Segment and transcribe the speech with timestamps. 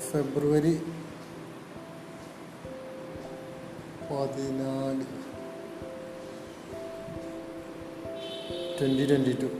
[0.00, 0.72] ഫെബ്രുവരി
[4.10, 5.06] പതിനാല്.
[8.78, 9.50] Twenty twenty two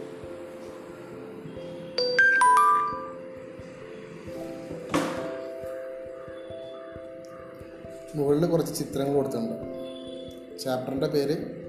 [8.16, 10.58] മുകളിൽ കുറച്ച് ചിത്രങ്ങൾ കൊടുത്തിട്ടുണ്ട്.
[10.58, 11.63] ചാപ്റ്ററിന്റെ പേര്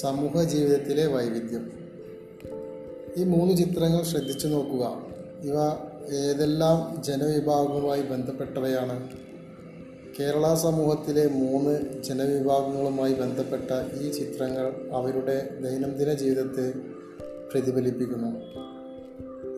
[0.00, 1.72] സമൂഹ ജീവിതത്തിലെ വൈവിധ്യം.
[3.16, 5.02] ഈ മൂന്ന് ചിത്രങ്ങൾ ശ്രദ്ധിച്ചു നോക്കുക.
[5.42, 5.54] ഇവ
[6.14, 9.08] ഏതെല്ലാം ജനവിഭാഗങ്ങളുമായി ബന്ധപ്പെട്ടവയാണ്?
[10.20, 16.72] കേരള സമൂഹത്തിലെ മൂന്ന് ജനവിഭാഗങ്ങളുമായി ബന്ധപ്പെട്ട ഈ ചിത്രങ്ങൾ അവരുടെ ദൈനംദിന ജീവിതത്തെ
[17.52, 18.30] പ്രതിഫലിപ്പിക്കുന്നു.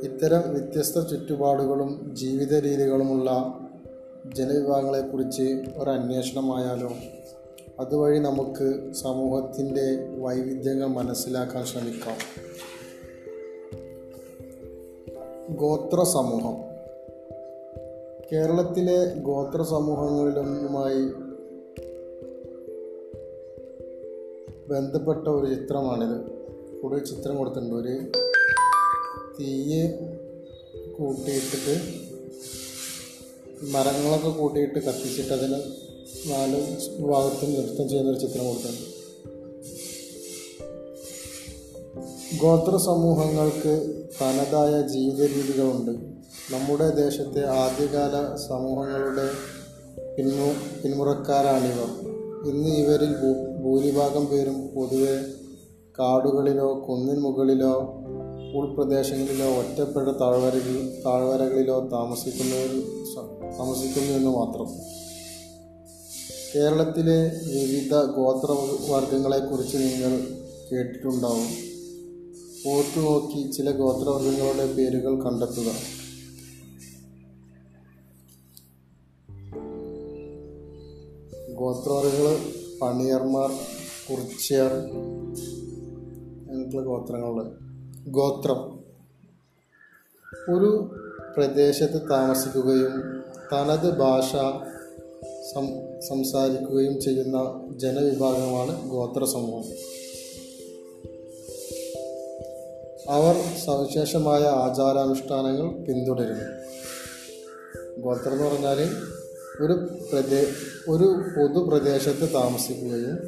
[0.03, 3.59] ഇത്തരം വ്യത്യസ്ത ചുറ്റുപാടുകളും ജീവിത രീതികളുമുള്ള
[4.35, 6.93] ജനവിഭാഗങ്ങളെക്കുറിച്ച് ഒരു അന്വേഷണമായാലോ
[7.81, 12.17] അതുവഴി നമുക്ക് സമൂഹത്തിന്റെ വൈവിധ്യങ്ങൾ മനസ്സിലാക്കാൻ ശ്രമിക്കാം.
[15.57, 16.57] ഗോത്ര സമൂഹം.
[18.33, 21.03] കേരളത്തിലെ ഗോത്ര സമൂഹങ്ങളിലൊന്നുമായി
[24.69, 26.31] ബന്ധപ്പെട്ട ഒരു ചിത്രമാണിത്.
[26.83, 27.75] കൂടെ ചിത്രം കൊടുത്തിട്ടുണ്ട്.
[27.75, 28.01] ഒരു
[29.41, 29.89] തീയെ
[30.99, 32.06] കൂട്ടിയിട്ടിട്ട്
[33.65, 35.59] മരങ്ങളൊക്കെ കൂട്ടിയിട്ട് കത്തിച്ചിട്ട് അതിന്
[36.31, 36.61] നാല്
[37.03, 38.97] ഭാഗത്തും നൃത്തം ചെയ്യുന്ന ഒരു ചിത്രം കൊടുത്തിട്ടുണ്ട്
[42.43, 43.75] ഗോത്ര സമൂഹങ്ങൾക്ക്
[44.21, 45.91] തനതായ ജീവിത രീതികളുണ്ട്
[46.53, 49.31] നമ്മുടെ ദേശത്തെ ആദ്യകാല സമൂഹങ്ങളുടെ
[50.17, 50.49] പിന്മു
[50.83, 51.91] പിന്മുറക്കാരാണിവർ
[52.49, 53.31] ഇന്ന് ഇവരിൽ ഭൂ
[53.63, 55.17] ഭൂരിഭാഗം പേരും പൊതുവെ
[55.99, 57.75] കാടുകളിലോ കുന്നിൻ മുകളിലോ
[58.55, 62.73] ഉൾപ്രദേശങ്ങളിലോ ഒറ്റപ്പെട്ട താഴ്വരകളിൽ താഴ്വരകളിലോ താമസിക്കുന്നവർ
[63.59, 64.67] താമസിക്കുന്നു എന്ന് മാത്രം.
[66.55, 68.51] കേരളത്തിലെ വിവിധ ഗോത്ര
[68.91, 70.29] വർഗങ്ങളെക്കുറിച്ച് നിങ്ങൾ
[70.73, 71.67] കേട്ടിട്ടുണ്ടാവും.
[72.69, 75.97] ഓർത്തു നോക്കി ചില ഗോത്രവർഗങ്ങളുടെ പേരുകൾ കണ്ടെത്തുക.
[81.55, 82.39] ഗോത്രവർഗങ്ങൾ
[82.83, 83.51] പണിയർമാർ
[84.11, 84.73] കുറിച്യർ
[86.51, 87.51] അങ്ങനത്തെ ഗോത്രങ്ങളിൽ
[88.11, 88.77] ഗോത്രം.
[90.57, 90.97] ഒരു
[91.37, 93.16] പ്രദേശത്ത് താമസിക്കുകയും
[93.53, 94.33] തനത് ഭാഷ
[95.55, 95.67] സം
[96.09, 99.65] സംസാരിക്കുകയും ചെയ്യുന്ന ജനവിഭാഗമാണ് ഗോത്ര സമൂഹം
[103.09, 103.35] അവർ
[103.67, 106.45] സവിശേഷമായ ആചാരാനുഷ്ഠാനങ്ങൾ പിന്തുടരുന്നു.
[108.01, 108.81] ഗോത്രം എന്ന് പറഞ്ഞാൽ
[109.61, 109.73] ഒരു
[110.13, 110.47] പ്രദേ
[110.89, 113.19] ഒരു പൊതുപ്രദേശത്ത് താമസിക്കുകയും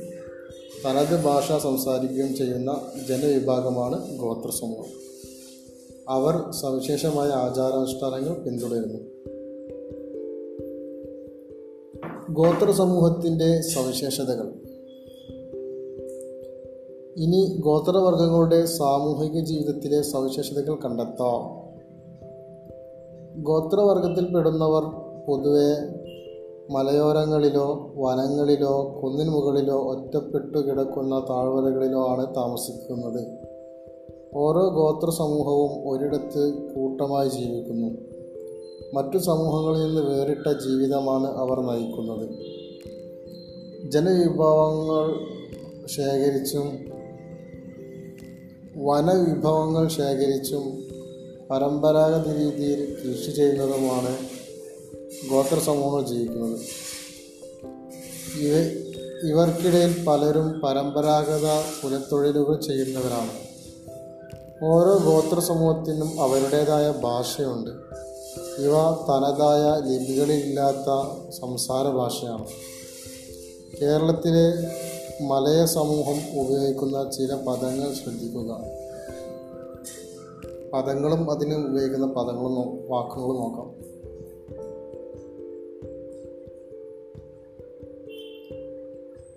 [0.84, 5.08] തനത് ഭാഷ സംസാരിക്കുകയും ചെയ്യുന്ന ജനവിഭാഗമാണ് ഗോത്ര സമൂഹം
[6.08, 9.17] അവർ സവിശേഷമായ ആചാരാനുഷ്ഠാനങ്ങൾ പിന്തുടരുന്നു.
[12.38, 14.52] ഗോത്ര സമൂഹത്തിന്റെ സവിശേഷതകൾ.
[17.16, 21.42] ഇനി ഗോത്രവർഗങ്ങളുടെ സാമൂഹിക ജീവിതത്തിലെ സവിശേഷതകൾ കണ്ടെത്താം.
[23.42, 24.82] ഗോത്രവർഗത്തിൽപ്പെടുന്നവർ
[25.28, 25.74] പൊതുവെ
[26.70, 33.26] മലയോരങ്ങളിലോ വനങ്ങളിലോ കുന്നിന് മുകളിലോ ഒറ്റപ്പെട്ടു കിടക്കുന്ന താഴ്വരകളിലോ ആണ് താമസിക്കുന്നത്.
[34.34, 38.07] ഓരോ ഗോത്ര സമൂഹവും ഒരിടത്ത് കൂട്ടമായി ജീവിക്കുന്നു.
[38.94, 42.28] മറ്റു സമൂഹങ്ങളിൽ നിന്ന് വേറിട്ട ജീവിതമാണ് അവർ നയിക്കുന്നത്.
[43.90, 45.20] ജനവിഭവങ്ങൾ
[45.86, 46.98] ശേഖരിച്ചും
[48.84, 50.88] വനവിഭവങ്ങൾ ശേഖരിച്ചും
[51.50, 54.16] പരമ്പരാഗത രീതിയിൽ കൃഷി ചെയ്യുന്നതുമാണ്
[55.30, 56.60] ഗോത്ര സമൂഹങ്ങൾ ജീവിക്കുന്നത്.
[58.40, 58.54] ഇവ
[59.28, 61.46] ഇവർക്കിടയിൽ പലരും പരമ്പരാഗത
[61.84, 63.48] കുലത്തൊഴിലുകൾ ചെയ്യുന്നവരാണ്.
[64.64, 67.70] ഓരോ ഗോത്ര സമൂഹത്തിനും അവരുടേതായ ഭാഷയുണ്ട്.
[68.58, 72.46] ഇവ തനതായ ലിപികളിലില്ലാത്ത സംസാര ഭാഷയാണ്
[73.82, 74.52] കേരളത്തിലെ
[75.24, 78.62] മലയ സമൂഹം ഉപയോഗിക്കുന്ന ചില പദങ്ങൾ ശ്രദ്ധിക്കുക.
[80.72, 83.88] പദങ്ങളും അതിന് ഉപയോഗിക്കുന്ന പദങ്ങളും വാക്കുകളും നോക്കാം.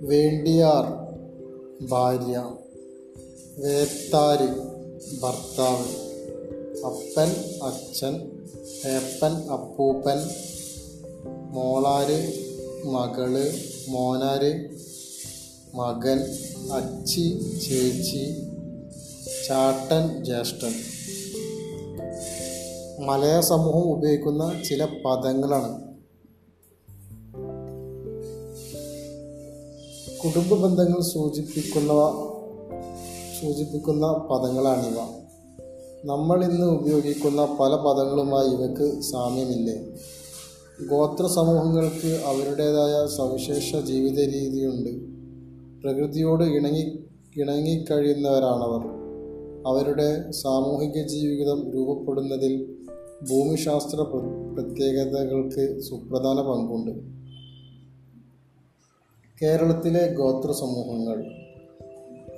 [0.07, 1.11] വേണ്ടിയാർ
[1.87, 2.51] ഭാര്യ.
[3.57, 4.47] വേത്താര്
[5.21, 6.11] ഭർത്താവ്.
[6.85, 8.40] അപ്പൻ അച്ഛൻ
[8.85, 10.29] ഏപ്പൻ അപ്പൂപ്പൻ
[11.49, 12.33] മോളാര്
[12.85, 13.51] മകൾ
[13.87, 14.69] മോനാര്
[15.75, 16.19] മകൻ
[16.71, 18.47] അച്ചി ചേച്ചി
[19.47, 20.73] ചാട്ടൻ ജ്യേഷ്ഠൻ.
[23.05, 25.81] മലയ സമൂഹം ഉപയോഗിക്കുന്ന ചില പദങ്ങളാണ്.
[30.23, 32.11] കുടുംബ ബന്ധങ്ങൾ സൂചിപ്പിക്കുന്നവ
[33.41, 35.21] സൂചിപ്പിക്കുന്ന പദങ്ങളാണിവ.
[36.05, 39.75] നമ്മൾ ഇന്ന് ഉപയോഗിക്കുന്ന പല പദങ്ങളുമായി ഇവയ്ക്ക് സാമ്യമില്ലേ?
[40.85, 44.89] ഗോത്ര സമൂഹങ്ങൾക്ക് അവരുടേതായ സവിശേഷ ജീവിത രീതിയുണ്ട്
[45.81, 47.03] പ്രകൃതിയോട് ഇണങ്ങി
[47.37, 48.81] ഇണങ്ങിക്കഴിയുന്നവരാണവർ.
[49.67, 52.77] അവരുടെ സാമൂഹിക ജീവിതം രൂപപ്പെടുന്നതിൽ
[53.29, 54.01] ഭൂമിശാസ്ത്ര
[54.53, 56.91] പ്രത്യേകതകൾക്ക് സുപ്രധാന പങ്കുണ്ട്.
[59.41, 61.40] കേരളത്തിലെ ഗോത്ര സമൂഹങ്ങൾ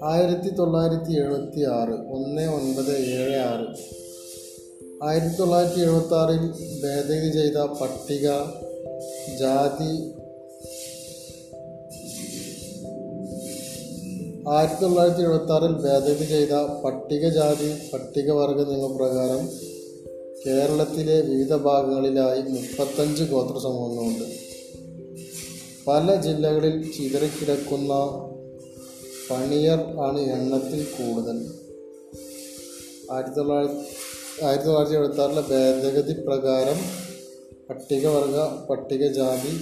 [0.05, 3.67] ആയിരത്തി തൊള്ളായിരത്തി എഴുപത്തി ആറ് ഒന്ന് ഒൻപത് ഏഴ് ആറ്.
[5.03, 6.41] ആയിരത്തി തൊള്ളായിരത്തി എഴുപത്തി ആറിൽ
[6.83, 8.27] ഭേദഗതി ചെയ്ത പട്ടിക
[9.39, 9.94] ജാതി
[14.50, 16.53] ആയിരത്തി തൊള്ളായിരത്തി എഴുപത്തി ആറിൽ ഭേദഗതി ചെയ്ത
[16.83, 19.49] പട്ടികജാതി പട്ടികവർഗ നിയമപ്രകാരം
[20.45, 24.27] കേരളത്തിലെ വിവിധ ഭാഗങ്ങളിലായി മുപ്പത്തഞ്ച് ഗോത്ര സമൂഹങ്ങളുണ്ട്.
[25.88, 27.94] പല ജില്ലകളിൽ ചിതറിക്കിടക്കുന്ന
[29.31, 31.37] പണിയർ ആണ് എണ്ണത്തിൽ കൂടുതൽ.
[33.11, 36.79] ആയിരത്തി തൊള്ളായിരത്തി ആയിരത്തി തൊള്ളായിരത്തി എഴുപത്താറിലെ ഭേദഗതി പ്രകാരം
[37.69, 38.37] പട്ടികവർഗ
[38.69, 39.53] പട്ടികജാതി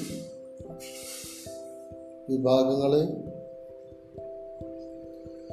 [2.30, 2.94] വിഭാഗങ്ങൾ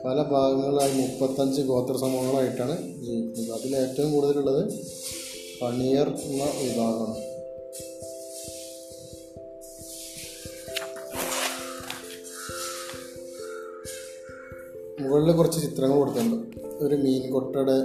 [0.05, 3.61] പല ഭാഗങ്ങളിലായി മുപ്പത്തഞ്ച് ഗോത്ര സമൂഹങ്ങളായിട്ടാണ് ജീവിക്കുന്നത്.
[3.61, 4.63] അതിൽ ഏറ്റവും കൂടുതലുള്ളത്
[5.63, 7.28] പണിയർ എന്ന വിഭാഗമാണ്.
[15.19, 16.61] മുകളിൽ കുറച്ച് ചിത്രങ്ങൾ കൊടുത്തിട്ടുണ്ട്.
[16.85, 17.81] ഒരു മീൻകൊട്ടയുടെ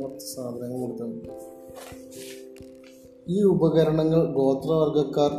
[0.00, 1.28] കുറച്ച് സാധനങ്ങൾ കൊടുത്തിട്ടുണ്ട്.
[3.28, 5.30] ഈ ഉപകരണങ്ങൾ ഗോത്രവർഗക്കാർ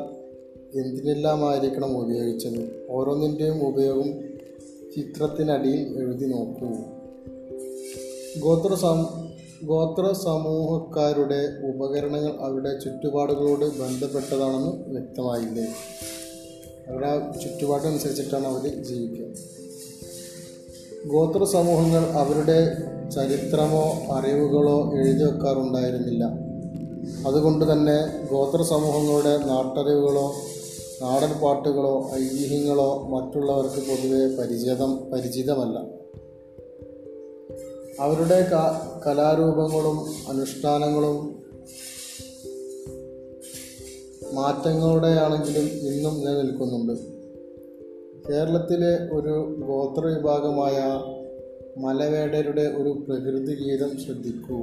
[0.79, 2.87] എന്തിനെല്ലാമായിരിക്കണം ഉപയോഗിച്ചത്?
[2.89, 4.13] ഓരോന്നിന്റെയും ഉപയോഗം
[4.95, 6.67] ചിത്രത്തിനടിയിൽ എഴുതി നോക്കൂ.
[8.41, 8.75] ഗോത്ര
[9.65, 15.67] ഗോത്ര സമൂഹക്കാരുടെ ഉപകരണങ്ങൾ അവരുടെ ചുറ്റുപാടുകളോട് ബന്ധപ്പെട്ടതാണെന്ന് വ്യക്തമായില്ലേ?
[16.89, 19.25] അവരുടെ ചുറ്റുപാടനുസരിച്ചിട്ടാണ് അവർ ജീവിക്കുക.
[21.07, 22.77] ഗോത്ര സമൂഹങ്ങൾ അവരുടെ
[23.09, 26.25] ചരിത്രമോ അറിവുകളോ എഴുതി വെക്കാറുണ്ടായിരുന്നില്ല.
[27.27, 30.33] അതുകൊണ്ട് തന്നെ ഗോത്ര സമൂഹങ്ങളുടെ നാട്ടറിവുകളോ
[31.01, 36.03] നാടൻ പാട്ടുകളോ ഐതിഹ്യങ്ങളോ മറ്റുള്ളവർക്ക് പൊതുവെ പരിചിതം പരിചിതമല്ല.
[37.99, 38.47] അവരുടെ
[39.07, 39.97] കലാരൂപങ്ങളും
[40.29, 41.42] അനുഷ്ഠാനങ്ങളും
[44.33, 46.93] മാറ്റങ്ങളുടെയാണെങ്കിലും ഇന്നും നിലനിൽക്കുന്നുണ്ട്.
[48.29, 51.01] കേരളത്തിലെ ഒരു ഗോത്ര വിഭാഗമായ
[51.79, 54.57] മലവേടരുടെ ഒരു പ്രകൃതി ഗീതം ശ്രദ്ധിക്കൂ.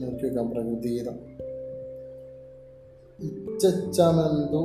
[0.00, 1.18] നോക്കി വെക്കാം പ്രകൃതി ഗീതം
[3.22, 4.62] ഇച്ചച്ചമെന്തു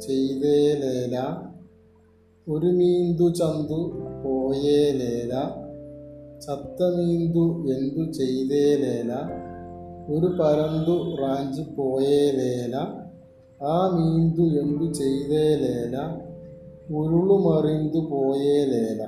[0.00, 1.18] ചെയ്തേലേല
[2.48, 3.80] ഒരു മീന്തു ചന്തു
[4.24, 5.34] പോയേലേല
[6.40, 9.12] ചത്ത ചത്തമീന്തു എന്തു ചെയ്തേലേല
[10.10, 12.76] ഒരു പരന്തു റാഞ്ചി പോയേലേല
[13.60, 15.96] ആ മീന്തു എന്തു ചെയ്തേലേല
[16.92, 19.02] ഉരുളുമറിന്തു പോയേലേല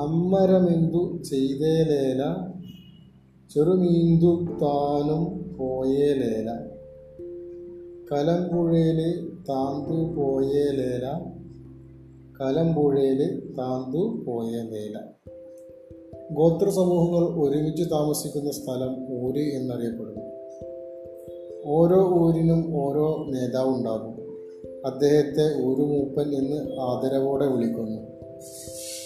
[0.00, 2.22] അമ്മരമെന്തു ചെയ്തേലേല
[3.50, 4.30] ചെറുമീന്തു
[4.62, 5.24] താനും
[5.56, 6.50] പോയേലേല
[8.10, 9.00] കലമ്പുഴയിൽ
[9.48, 11.06] താന്തു പോയേലേല
[12.40, 13.20] കലമ്പുഴയിൽ
[13.58, 14.96] താന്തു പോയേലേല
[16.32, 20.32] ഗോത്ര സമൂഹങ്ങൾ ഒരുമിച്ച് താമസിക്കുന്ന സ്ഥലം ഊര് എന്നറിയപ്പെടുന്നു.
[21.66, 24.22] ഓരോ ഊരിനും ഓരോ നേതാവുണ്ടാകും.
[24.86, 28.00] അദ്ദേഹത്തെ ഊരുമൂപ്പൻ എന്ന് ആദരവോടെ വിളിക്കുന്നു.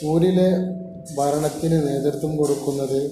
[0.07, 0.53] ഊരിലെ
[1.19, 3.03] ഭരണത്തിന് നേതൃത്വം കൊടുക്കുന്നത്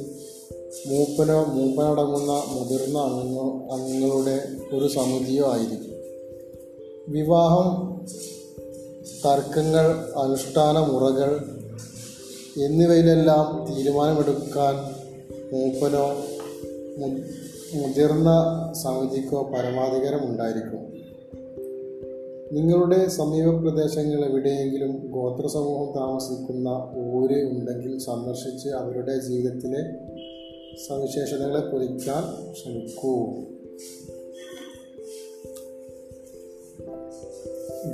[0.87, 3.38] മൂപ്പനോ മൂപ്പനടങ്ങുന്ന മുതിർന്ന അംഗ
[3.73, 5.94] അംഗങ്ങളുടെ ഒരു സമിതിയോ ആയിരിക്കും.
[7.09, 8.00] വിവാഹം
[9.26, 11.63] തർക്കങ്ങൾ അനുഷ്ഠാന മുറകൾ
[12.61, 14.75] എന്നിവയിലെല്ലാം തീരുമാനമെടുക്കാൻ
[15.52, 16.16] മൂപ്പനോ
[17.75, 18.30] മുതിർന്ന
[18.82, 20.94] സമിതിക്കോ പരമാധികാരം ഉണ്ടായിരിക്കും
[22.52, 29.82] നിങ്ങളുടെ സമീപ പ്രദേശങ്ങൾ എവിടെയെങ്കിലും ഗോത്ര സമൂഹം താമസിക്കുന്ന ഊര് ഉണ്ടെങ്കിൽ സന്ദർശിച്ച് അവരുടെ ജീവിതത്തിലെ
[30.88, 33.26] സവിശേഷതകളെ കുറിക്കാൻ ശ്രമിക്കൂ.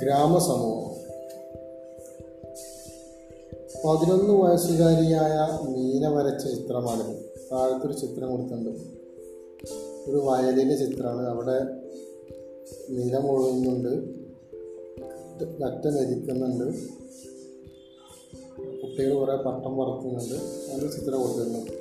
[0.03, 0.90] ഗ്രാമസമൂഹം.
[3.85, 7.15] പതിനൊന്ന് വയസ്സുകാരിയായ മീന വരച്ച ചിത്രമാണിത്
[7.51, 8.69] താഴത്തൊരു ചിത്രം കൊടുത്തിട്ടുണ്ട്.
[10.09, 11.27] ഒരു വയലിന്റെ ചിത്രമാണ്.
[11.27, 11.65] അവിടെ
[12.89, 13.89] നിലമൊഴുകുന്നുണ്ട്
[15.63, 16.63] നറ്റ മരിക്കുന്നുണ്ട്
[18.81, 21.71] കുട്ടികൾ കുറേ പട്ടം പറക്കുന്നുണ്ട് അങ്ങനെ ചിത്രം കൊടുത്തിട്ടുണ്ട്.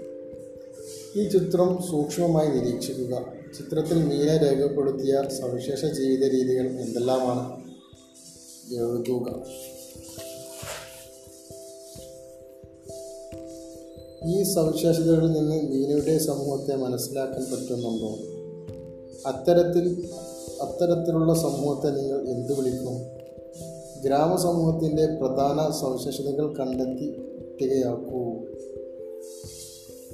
[1.19, 3.26] ഈ ചിത്രം സൂക്ഷ്മമായി നിരീക്ഷിക്കുക.
[3.59, 7.61] ചിത്രത്തിൽ മീന രേഖപ്പെടുത്തിയ സവിശേഷ ജീവിത രീതികൾ എന്തെല്ലാമാണ്?
[8.75, 9.45] എഴുതുക
[14.30, 18.08] ഈ സവിശേഷതകളിൽ നിന്ന് മീനയുടെ സമൂഹത്തെ മനസ്സിലാക്കാൻ പറ്റുന്നുണ്ടോ?
[19.26, 20.08] അത്തരത്തിൽ
[20.60, 23.20] അത്തരത്തിലുള്ള സമൂഹത്തെ നിങ്ങൾ എന്തു വിളിക്കും?
[24.02, 28.34] ഗ്രാമസമൂഹത്തിന്റെ പ്രധാന സവിശേഷതകൾ കണ്ടെത്തി പട്ടികയാക്കൂ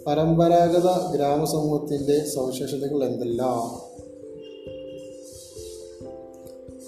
[0.06, 3.96] പരമ്പരാഗത ഗ്രാമസമൂഹത്തിന്റെ സവിശേഷതകൾ എന്തെല്ലാം?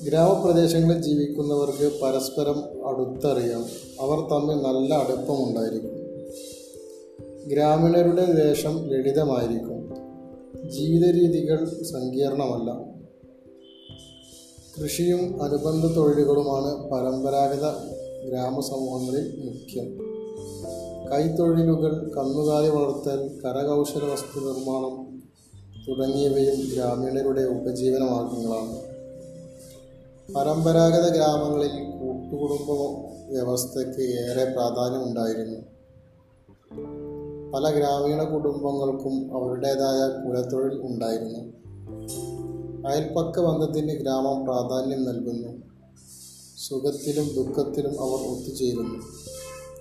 [0.04, 3.64] ഗ്രാമപ്രദേശങ്ങളിൽ ജീവിക്കുന്നവർക്ക് പരസ്പരം അടുത്തറിയാം.
[4.00, 5.97] അവർ തമ്മിൽ നല്ല അടുപ്പമുണ്ടായിരിക്കും.
[7.48, 9.78] ഗ്രാമീണരുടെ വേഷം ലളിതമായിരിക്കും.
[10.70, 12.98] ജീവിത രീതികൾ സങ്കീർണമല്ല.
[14.82, 17.66] കൃഷിയും അനുബന്ധ തൊഴിലുകളുമാണ് പരമ്പരാഗത
[18.28, 20.18] ഗ്രാമസമൂഹങ്ങളിൽ മുഖ്യം.
[21.12, 25.22] കൈത്തൊഴിലുകൾ കന്നുകാലി വളർത്തൽ കരകൗശല വസ്തു നിർമ്മാണം
[25.88, 28.98] തുടങ്ങിയവയും ഗ്രാമീണരുടെ ഉപജീവന മാർഗങ്ങളാണ്
[30.34, 32.70] പരമ്പരാഗത ഗ്രാമങ്ങളിൽ കൂട്ടുകുടുംബ
[33.30, 35.60] വ്യവസ്ഥയ്ക്ക് ഏറെ പ്രാധാന്യമുണ്ടായിരുന്നു.
[37.54, 41.38] പല ഗ്രാമീണ കുടുംബങ്ങൾക്കും അവരുടേതായ കുലത്തൊഴിൽ ഉണ്ടായിരുന്നു.
[42.88, 45.62] അയൽപ്പക്ക ബന്ധത്തിന് ഗ്രാമം പ്രാധാന്യം നൽകുന്നു.
[46.68, 48.98] സുഖത്തിലും ദുഃഖത്തിലും അവർ ഒത്തുചേരുന്നു.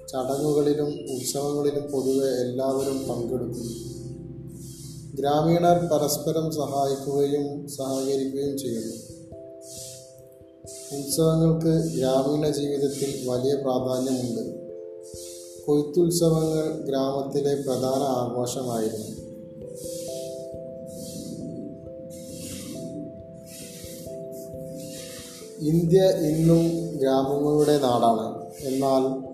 [0.07, 3.97] ചടങ്ങുകളിലും ഉത്സവങ്ങളിലും പൊതുവെ എല്ലാവരും പങ്കെടുക്കുന്നു.
[5.15, 8.95] ഗ്രാമീണർ പരസ്പരം സഹായിക്കുകയും സഹകരിക്കുകയും ചെയ്യുന്നു.
[10.97, 14.66] ഉത്സവങ്ങൾക്ക് ഗ്രാമീണ ജീവിതത്തിൽ വലിയ പ്രാധാന്യമുണ്ട്.
[15.67, 19.27] കൊയ്ത്തുത്സവങ്ങൾ ഗ്രാമത്തിലെ പ്രധാന ആഘോഷമായിരുന്നു.
[25.59, 28.45] ഇന്ത്യ ഇന്നും ഗ്രാമങ്ങളുടെ നാടാണ്.
[28.63, 29.27] എന്നാൽ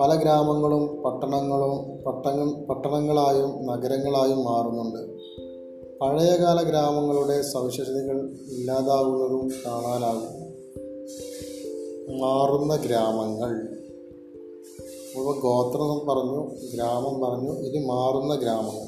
[0.00, 5.16] പല ഗ്രാമങ്ങളും പട്ടണങ്ങളും പട്ടണ പട്ടണങ്ങളായും നഗരങ്ങളായും മാറുന്നുണ്ട്.
[6.00, 10.46] പഴയകാല ഗ്രാമങ്ങളുടെ സവിശേഷതകൾ ഇല്ലാതാവുന്നതും കാണാനാകും.
[12.18, 13.75] മാറുന്ന ഗ്രാമങ്ങൾ.
[15.18, 16.40] അപ്പോൾ ഗോത്രം പറഞ്ഞു
[16.74, 18.86] ഗ്രാമം പറഞ്ഞു ഇനി മാറുന്ന ഗ്രാമങ്ങൾ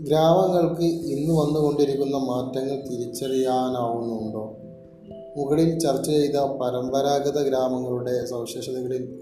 [0.00, 4.54] ഗ്രാമങ്ങൾക്ക് ഇന്ന് വന്നുകൊണ്ടിരിക്കുന്ന മാറ്റങ്ങൾ തിരിച്ചറിയാനാവുന്നുണ്ടോ?
[5.36, 9.18] മുകളിൽ ചർച്ച ചെയ്ത പരമ്പരാഗത ഗ്രാമങ്ങളുടെ സവിശേഷതകളിൽ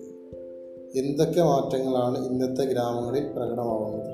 [0.95, 4.11] എന്തൊക്കെ മാറ്റങ്ങളാണ് ഇന്നത്തെ ഗ്രാമങ്ങളിൽ പ്രകടമാകുന്നത്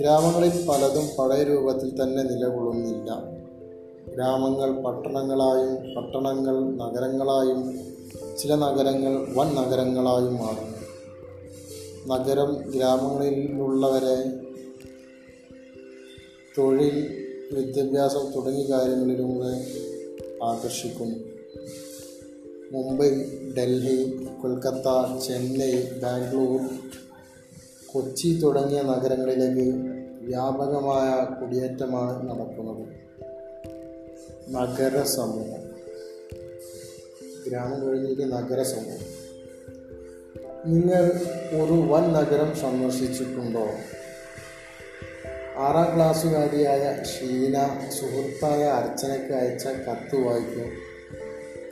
[0.00, 3.22] ഗ്രാമങ്ങളിൽ പലതും പഴയ രൂപത്തിൽ തന്നെ നിലകൊള്ളുന്നില്ല.
[4.14, 7.88] ഗ്രാമങ്ങൾ പട്ടണങ്ങളായും പട്ടണങ്ങൾ നഗരങ്ങളായും
[8.38, 10.78] ചില നഗരങ്ങൾ വൻ നഗരങ്ങളായും മാറുന്നു.
[12.06, 14.24] നഗരം ഗ്രാമങ്ങളിലുള്ളവരെ
[16.58, 19.66] തൊഴിൽ വിദ്യാഭ്യാസം തുടങ്ങിയ കാര്യങ്ങളിലൂടെ
[20.44, 21.16] ആകർഷിക്കുന്നു.
[22.72, 23.10] മുംബൈ
[23.58, 26.60] ഡൽഹി കൊൽക്കത്ത ചെന്നൈ ബാംഗ്ലൂർ
[27.86, 29.74] കൊച്ചി തുടങ്ങിയ നഗരങ്ങളിലേക്ക്
[30.24, 32.86] വ്യാപകമായ കുടിയേറ്റമാണ് നടക്കുന്നത്.
[34.54, 35.67] നഗര സമൂഹം
[37.48, 39.18] ഗ്രാമം കഴിഞ്ഞിട്ട് നഗര സമൂഹം
[40.66, 41.04] നിങ്ങൾ
[41.62, 43.66] ഒരു വൻ നഗരം സന്ദർശിച്ചിട്ടുണ്ടോ?
[45.56, 47.54] ആറാം ക്ലാസ്സുകാരിയായ ഷീന
[48.00, 50.68] സുഹൃത്തായ അർച്ചനയ്ക്ക് അയച്ച കത്ത് വായിക്കും.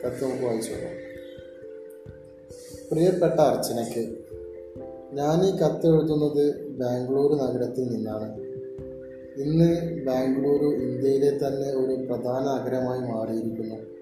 [0.05, 0.89] കത്ത് നമുക്ക് വായിച്ചോളൂ
[2.91, 4.17] പ്രിയപ്പെട്ട അർച്ചനയ്ക്ക്
[5.13, 8.37] ഞാൻ ഈ കത്ത് എഴുതുന്നത് ബാംഗ്ലൂർ നഗരത്തിൽ നിന്നാണ്.
[9.41, 9.71] ഇന്ന്
[10.05, 13.96] ബാംഗ്ലൂരു ഇന്ത്യയിലെ തന്നെ ഒരു പ്രധാന നഗരമായി മാറിയിരിക്കുന്നു.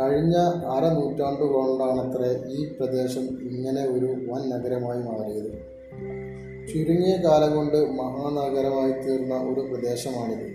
[0.00, 0.36] കഴിഞ്ഞ
[0.66, 5.76] അര നൂറ്റാണ്ട് കൊണ്ടാണത്രേ ഈ പ്രദേശം ഇങ്ങനെ ഒരു വൻ നഗരമായി മാറിയത്.
[6.68, 10.46] ചുരുങ്ങിയ കാലം കൊണ്ട് മഹാനഗരമായി തീർന്ന ഒരു പ്രദേശമാണിത്.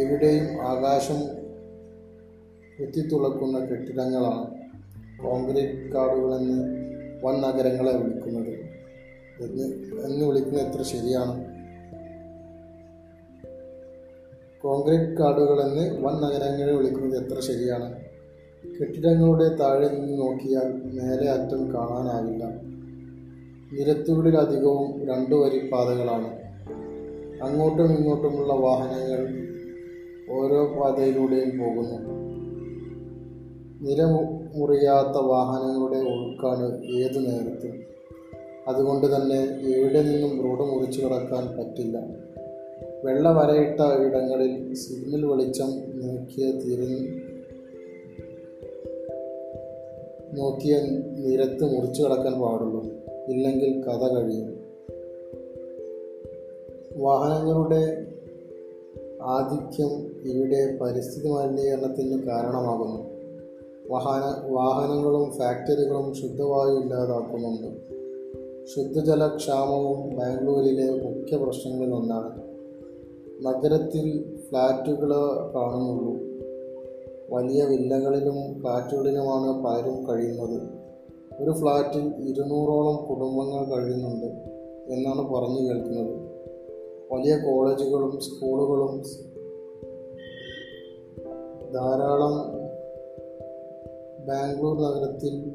[0.00, 1.20] എവിടെയും ആകാശം
[2.80, 4.50] കുത്തിത്തുളക്കുന്ന കെട്ടിടങ്ങളാണ്
[5.22, 6.62] കോൺക്രീറ്റ് കാടുകളെന്ന്
[7.24, 8.52] വൻ നഗരങ്ങളെ വിളിക്കുന്നത്.
[9.40, 9.64] എന്ന്
[10.06, 11.44] എന്ന് വിളിക്കുന്നത് എത്ര ശരിയാണ്.
[14.62, 18.13] കോൺക്രീറ്റ് കാടുകളെന്ന് വൻ നഗരങ്ങളെ വിളിക്കുന്നത് എത്ര ശരിയാണ്?
[18.64, 22.74] കെട്ടിടങ്ങളുടെ താഴെ നിന്ന് നോക്കിയാൽ മേലെ അറ്റം കാണാനാവില്ല
[23.72, 26.44] നിരത്തുകളിലധികവും രണ്ടു വരി പാതകളാണ്
[27.42, 29.44] അങ്ങോട്ടും ഇങ്ങോട്ടുമുള്ള വാഹനങ്ങൾ
[30.30, 31.98] ഓരോ പാതയിലൂടെയും പോകുന്നു.
[33.82, 37.94] നിരമുറിയാത്ത വാഹനങ്ങളുടെ ഒഴുക്കാണ് ഏതു നേരത്തും.
[38.68, 41.98] അതുകൊണ്ട് തന്നെ എവിടെ നിന്നും റോഡ് മുറിച്ചു കടക്കാൻ പറ്റില്ല.
[43.04, 47.23] വെള്ളവരയിട്ട ഇടങ്ങളിൽ സിഗ്നൽ വെളിച്ചം നോക്കിയ തിരി
[50.34, 50.80] നോക്കിയ
[51.18, 52.84] നിരത്ത് മുറിച്ചു കടക്കാൻ പാടുള്ളൂ.
[53.28, 54.64] ഇല്ലെങ്കിൽ കഥ കഴിയും.
[56.96, 58.06] വാഹനങ്ങളുടെ
[59.22, 59.90] ആധിക്യം
[60.30, 63.14] ഇവിടെ പരിസ്ഥിതി മലിനീകരണത്തിന് കാരണമാകുന്നു.
[63.88, 67.94] വാഹന വാഹനങ്ങളും ഫാക്ടറികളും ശുദ്ധവായു ഇല്ലാതാക്കുന്നുണ്ട്.
[68.66, 72.42] ശുദ്ധജലക്ഷാമവും ബാംഗ്ലൂരിലെ മുഖ്യ പ്രശ്നങ്ങളിൽ ഒന്നാണ്.
[73.46, 75.12] നഗരത്തിൽ ഫ്ലാറ്റുകൾ
[75.54, 76.33] കാണുന്നുള്ളൂ.
[77.34, 80.62] വലിയ വില്ലകളിലും ഫ്ലാറ്റുകളിലുമാണ് പലരും കഴിയുന്നത്.
[81.42, 84.26] ഒരു ഫ്ലാറ്റിൽ ഇരുന്നൂറോളം കുടുംബങ്ങൾ കഴിയുന്നുണ്ട്
[84.92, 86.34] എന്നാണ് പറഞ്ഞു കേൾക്കുന്നത്.
[87.12, 89.02] വലിയ കോളേജുകളും സ്കൂളുകളും
[91.74, 92.34] ധാരാളം
[94.26, 95.50] ബാംഗ്ലൂർ നഗരത്തിൽ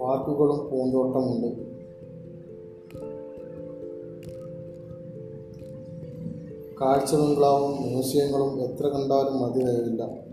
[0.00, 1.63] പാർക്കുകളും പൂന്തോട്ടമുണ്ട്.
[6.80, 10.24] കാഴ്ച ബംഗ്ലാവും മ്യൂസിയങ്ങളും എത്ര കണ്ടാലും മതി വരില്ല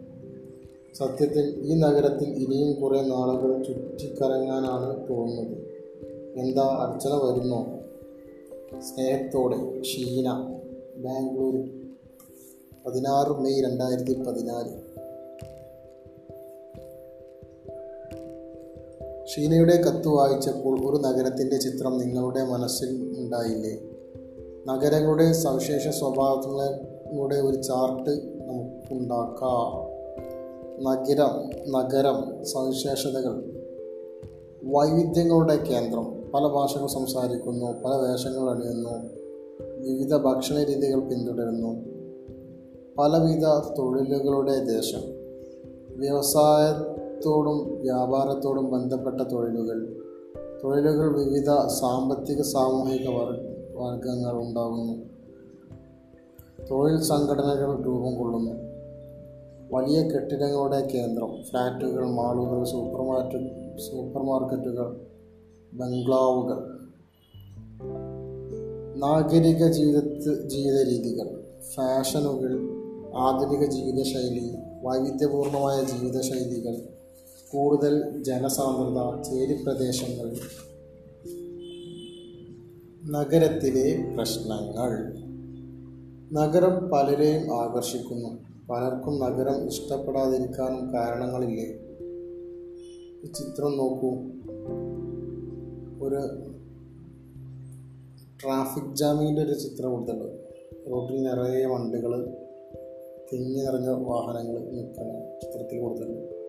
[0.93, 5.57] സത്യത്തിൽ ഈ നഗരത്തിൽ ഇനിയും കുറേ നാളുകൾ ചുറ്റിക്കറങ്ങാനാണ് തോന്നുന്നത്.
[6.39, 7.79] എന്താ അർച്ചന വരുന്നോ?
[8.79, 10.31] സ്നേഹത്തോടെ ഷീന
[10.95, 11.55] ബാംഗ്ലൂർ
[12.85, 14.91] പതിനാറ് മെയ് രണ്ടായിരത്തി പതിനാല്
[19.27, 23.90] ഷീനയുടെ കത്ത് വായിച്ചപ്പോൾ ഒരു നഗരത്തിന്റെ ചിത്രം നിങ്ങളുടെ മനസ്സിൽ ഉണ്ടായില്ലേ?
[24.67, 28.09] നഗരങ്ങളുടെ സവിശേഷ സ്വഭാവങ്ങളുടെ ഒരു ചാർട്ട്
[28.47, 29.91] നമുക്കുണ്ടാക്കാം.
[30.83, 33.61] നഗരം നഗരം സവിശേഷതകൾ.
[34.63, 36.31] വൈവിധ്യങ്ങളുടെ കേന്ദ്രം.
[36.31, 38.89] പല ഭാഷകൾ സംസാരിക്കുന്നു പല വേഷങ്ങൾ അണിയുന്നു
[39.79, 41.85] വിവിധ ഭക്ഷണ രീതികൾ പിന്തുടരുന്നു.
[42.97, 43.45] പലവിധ
[43.77, 45.01] തൊഴിലുകളുടെ ദേശം.
[45.99, 49.95] വ്യവസായത്തോടും വ്യാപാരത്തോടും ബന്ധപ്പെട്ട തൊഴിലുകൾ.
[50.63, 53.07] തൊഴിലുകൾ വിവിധ സാമ്പത്തിക സാമൂഹിക
[53.75, 55.11] വർഗങ്ങൾ ഉണ്ടാകുന്നു
[56.71, 58.71] തൊഴിൽ സംഘടനകൾ രൂപം കൊള്ളുന്നു.
[59.73, 65.07] വലിയ കെട്ടിടങ്ങളുടെ കേന്ദ്രം ഫ്ലാറ്റുകൾ മാളുകൾ സൂപ്പർ മാർക്കറ്റ് സൂപ്പർ മാർക്കറ്റുകൾ
[65.73, 66.81] ബംഗ്ലാവുകൾ
[68.97, 69.99] നാഗരിക ജീവിത
[70.47, 71.43] ജീവിത രീതികൾ
[71.75, 72.53] ഫാഷനുകൾ
[73.17, 76.75] ആധുനിക ജീവിതശൈലി വൈവിധ്യപൂർണമായ ജീവിതശൈലികൾ
[77.51, 80.35] കൂടുതൽ ജനസാന്ദ്രത ചേരിപ്രദേശങ്ങൾ
[83.09, 85.13] നഗരത്തിലെ പ്രശ്നങ്ങൾ.
[86.33, 88.29] നഗരം പലരെയും ആകർഷിക്കുന്നു.
[88.69, 91.65] പലർക്കും നഗരം ഇഷ്ടപ്പെടാതിരിക്കാനും കാരണങ്ങളില്ലേ?
[93.23, 94.09] ഈ ചിത്രം നോക്കൂ.
[96.01, 96.15] ഒരു
[98.43, 100.33] ട്രാഫിക് ജാമിന്റെ ഒരു ചിത്രം കൊടുത്തിട്ടുണ്ട്.
[100.91, 102.37] റോഡിൽ നിറയെ വണ്ടികൾ
[103.33, 106.41] തിങ്ങി നിറഞ്ഞ വാഹനങ്ങൾ നിൽക്കുന്ന ചിത്രത്തിൽ കൊടുത്തിട്ടുണ്ട്.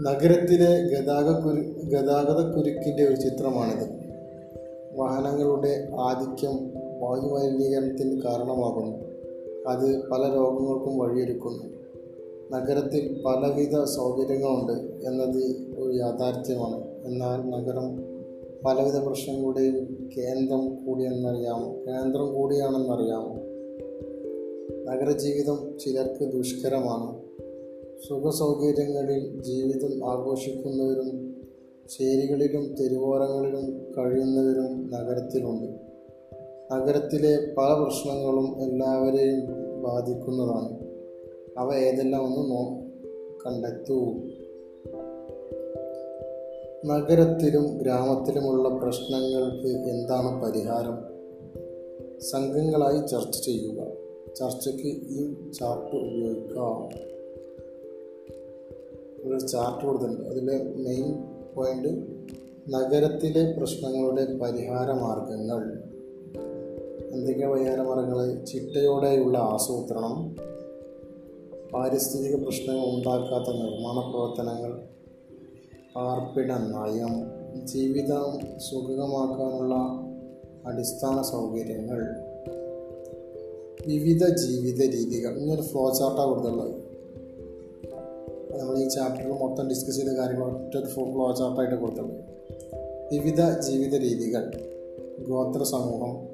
[0.00, 3.97] നഗരത്തിലെ ഗതാഗത കുരു ഗതാഗത കുരുക്കിന്റെ ഒരു ചിത്രമാണിത്.
[4.98, 6.56] വാഹനങ്ങളുടെ ആധിക്യം
[7.00, 9.08] വായുമലിനീകരണത്തിന് കാരണമാകുന്നു.
[9.66, 11.64] അത് പല രോഗങ്ങൾക്കും വഴിയൊരുക്കുന്നു.
[12.50, 16.84] നഗരത്തിൽ പലവിധ സൗകര്യങ്ങളുണ്ട് എന്നത് ഒരു യാഥാർത്ഥ്യമാണ്.
[17.04, 17.96] എന്നാൽ നഗരം
[18.66, 23.34] പലവിധ പ്രശ്നങ്ങളുടെയും കേന്ദ്രം കൂടിയെന്നറിയാമോ കേന്ദ്രം കൂടിയാണെന്നറിയാമോ?
[24.84, 27.28] നഗരജീവിതം ചിലർക്ക് ദുഷ്കരമാണ്.
[28.08, 31.27] സുഖസൗകര്യങ്ങളിൽ ജീവിതം ആഘോഷിക്കുന്നവരും
[31.88, 35.72] ചേരികളിലും തെരുവോരങ്ങളിലും കഴിയുന്നവരും നഗരത്തിലുണ്ട്.
[36.72, 39.40] നഗരത്തിലെ പല പ്രശ്നങ്ങളും എല്ലാവരെയും
[39.82, 40.78] ബാധിക്കുന്നതാണ്.
[41.58, 42.80] അവ ഏതെല്ലാം ഒന്ന് നോ
[43.46, 43.98] കണ്ടെത്തൂ.
[46.86, 51.18] നഗരത്തിലും ഗ്രാമത്തിലുമുള്ള പ്രശ്നങ്ങൾക്ക് എന്താണ് പരിഹാരം?
[52.20, 53.86] സംഘങ്ങളായി ചർച്ച ചെയ്യുക.
[54.36, 56.88] ചർച്ചയ്ക്ക് ഈ ചാർട്ട് ഉപയോഗിക്കാം.
[59.28, 60.28] ഒരു ചാർട്ട് കൊടുത്തിട്ടുണ്ട്.
[60.28, 61.88] അതിൽ മെയിൻ പോയിന്റ്
[62.70, 65.82] നഗരത്തിലെ പ്രശ്നങ്ങളുടെ പരിഹാര മാർഗങ്ങൾ.
[67.12, 68.44] എന്തൊക്കെ പരിഹാര മാർഗങ്ങൾ?
[68.44, 70.36] ചിട്ടയോടെയുള്ള ആസൂത്രണം
[71.74, 74.72] പാരിസ്ഥിതിക പ്രശ്നങ്ങൾ ഉണ്ടാക്കാത്ത നിർമ്മാണ പ്രവർത്തനങ്ങൾ
[75.96, 79.74] പാർപ്പിട നയം ജീവിതം സുഗമമാക്കാനുള്ള
[80.66, 82.00] അടിസ്ഥാന സൗകര്യങ്ങൾ
[83.86, 85.38] വിവിധ ജീവിത രീതികൾ.
[85.38, 86.87] ഇങ്ങനെ ഫ്ലോ ചാർട്ടാണ് കൊടുത്തുള്ളത്
[88.58, 92.38] നമ്മൾ ഈ ചാപ്റ്ററിൽ മൊത്തം ഡിസ്കസ് ചെയ്ത കാര്യങ്ങൾ ഒറ്റ ഫ്ലോ ചാർട്ടായിട്ട് കൊടുത്തിട്ടുണ്ട്.
[93.12, 94.50] വിവിധ ജീവിത രീതികൾ
[95.28, 96.28] ഗോത്ര സമൂഹം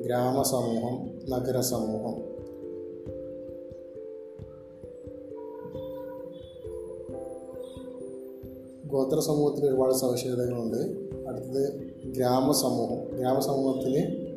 [0.00, 2.32] ഗ്രാമ സമൂഹം നഗര സമൂഹം.
[8.88, 10.76] ഗോത്ര സമൂഹത്തിന് ഒരുപാട് സവിശേഷതകളുണ്ട്.
[11.28, 11.72] അടുത്തത്
[12.06, 14.32] ഗ്രാമസമൂഹം ഗ്രാമസമൂഹത്തിന്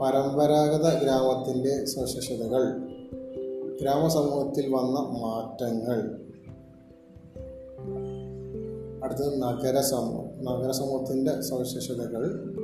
[0.00, 2.94] പരമ്പരാഗത ഗ്രാമത്തിന്റെ സവിശേഷതകൾ.
[3.80, 6.23] ഗ്രാമസമൂഹത്തിൽ വന്ന മാറ്റങ്ങൾ.
[9.14, 12.54] അടുത്തത് നഗരസമൂഹം നഗരസമൂഹത്തിന്റെ സവിശേഷതകൾ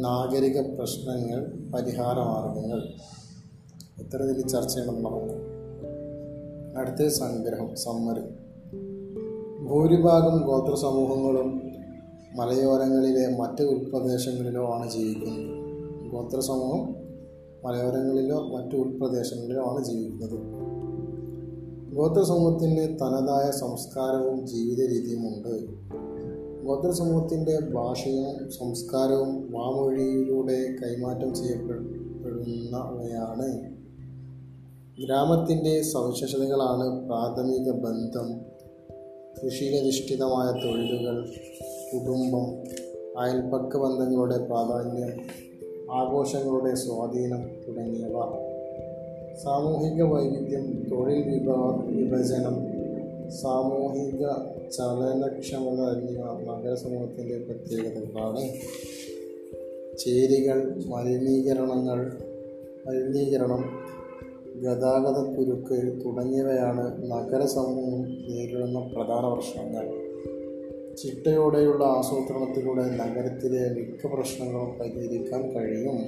[0.00, 2.82] നാഗരിക പ്രശ്നങ്ങൾ പരിഹാര മാർഗങ്ങൾ.
[3.98, 5.34] ഇത്തരത്തിൽ ചർച്ച നമുക്ക്.
[6.78, 8.20] അടുത്തത് സംഗ്രഹം സമ്മറി.
[9.64, 11.62] ഭൂരിഭാഗം ഗോത്ര സമൂഹങ്ങളും
[12.36, 16.10] മലയോരങ്ങളിലെ മറ്റ് ഉൾപ്രദേശങ്ങളിലോ ആണ് ജീവിക്കുന്നത്.
[16.10, 16.94] ഗോത്ര സമൂഹം
[17.64, 20.59] മലയോരങ്ങളിലോ മറ്റു ഉൾപ്രദേശങ്ങളിലോ ആണ് ജീവിക്കുന്നത്.
[21.94, 25.68] ഗോത്ര സമൂഹത്തിന് തനതായ സംസ്കാരവും ജീവിത രീതിയുമുണ്ട്
[26.64, 33.70] ഗോത്രസമൂഹത്തിന്റെ ഭാഷയും സംസ്കാരവും വാമൊഴിയിലൂടെ കൈമാറ്റം ചെയ്യപ്പെടുന്നവയാണ്.
[35.04, 38.40] ഗ്രാമത്തിന്റെ സവിശേഷതകളാണ് പ്രാഥമിക ബന്ധം
[39.44, 41.32] കൃഷിയിലധിഷ്ഠിതമായ തൊഴിലുകൾ
[41.92, 42.62] കുടുംബം
[43.18, 45.20] അയൽപക്ക ബന്ധങ്ങളുടെ പ്രാധാന്യം
[45.92, 48.49] ആഘോഷങ്ങളുടെ സ്വാധീനം തുടങ്ങിയവ.
[49.42, 52.56] സാമൂഹിക വൈവിധ്യം തൊഴിൽ വിഭാ വിഭജനം
[53.30, 54.20] സാമൂഹിക
[54.70, 58.42] ചലനക്ഷമത എന്നിവ നഗരസമൂഹത്തിന്റെ പ്രത്യേകതകളാണ്.
[59.98, 62.12] ചേരികൾ മലിനീകരണങ്ങൾ
[62.86, 63.64] മലിനീകരണം
[64.62, 69.86] ഗതാഗത കുരുക്ക് തുടങ്ങിയവയാണ് നഗരസമൂഹം നേരിടുന്ന പ്രധാന പ്രശ്നങ്ങൾ.
[70.96, 75.98] ചിട്ടയോടെയുള്ള ആസൂത്രണത്തിലൂടെ നഗരത്തിലെ മിക്ക പ്രശ്നങ്ങളും പരിഹരിക്കാൻ കഴിയും.